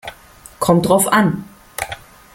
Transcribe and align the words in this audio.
Kommt 0.59 0.87
drauf 0.87 1.13
an. 1.13 1.43